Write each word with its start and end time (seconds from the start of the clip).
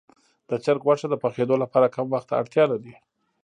د 0.49 0.51
چرګ 0.63 0.81
غوښه 0.87 1.07
د 1.09 1.15
پخېدو 1.23 1.55
لپاره 1.63 1.93
کم 1.95 2.05
وخت 2.13 2.27
ته 2.29 2.35
اړتیا 2.41 2.63
لري. 2.71 2.93